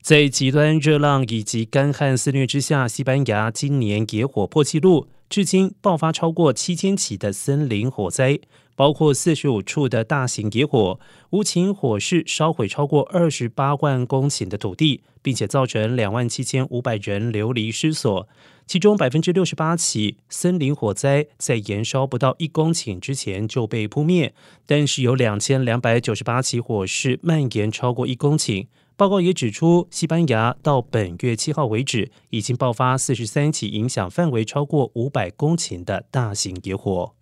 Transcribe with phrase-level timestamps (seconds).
[0.00, 8.40] 在极端热浪以及干旱肆虐之下，西班牙今年野火破纪录，至今爆发超过七千起的森林火灾，
[8.74, 10.98] 包括四十五处的大型野火，
[11.30, 18.26] 无情火势烧毁超过二十八万公顷的土地，并且造成两万七千五百人流离失所。
[18.66, 24.32] 其中百分之六十八起森林火灾在燃烧不到一公顷之前就被扑灭，
[24.64, 28.66] 但是有两千两百九十八起火势蔓延超过一公顷。
[29.00, 37.14] 报告也指出，西班牙到本月七号为止，已经爆发四十三起影响范围超过五百公顷的大型野火。